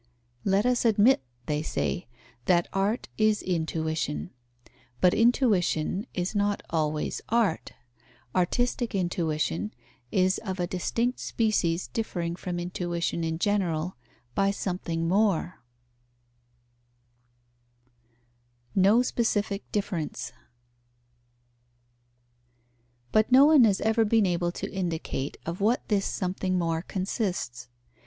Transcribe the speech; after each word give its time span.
"Let 0.43 0.65
us 0.65 0.83
admit" 0.83 1.21
(they 1.45 1.61
say) 1.61 2.07
"that 2.45 2.67
art 2.73 3.07
is 3.19 3.43
intuition; 3.43 4.31
but 4.99 5.13
intuition 5.13 6.07
is 6.15 6.33
not 6.33 6.63
always 6.71 7.21
art: 7.29 7.73
artistic 8.35 8.95
intuition 8.95 9.75
is 10.11 10.39
of 10.39 10.59
a 10.59 10.65
distinct 10.65 11.19
species 11.19 11.85
differing 11.87 12.35
from 12.35 12.57
intuition 12.59 13.23
in 13.23 13.37
general 13.37 13.95
by 14.33 14.49
something 14.49 15.07
more." 15.07 15.61
No 18.73 19.03
specific 19.03 19.71
difference. 19.71 20.33
But 23.11 23.31
no 23.31 23.45
one 23.45 23.65
has 23.65 23.79
ever 23.81 24.03
been 24.03 24.25
able 24.25 24.51
to 24.53 24.73
indicate 24.73 25.37
of 25.45 25.61
what 25.61 25.87
this 25.89 26.05
something 26.07 26.57
more 26.57 26.81
consists. 26.81 27.67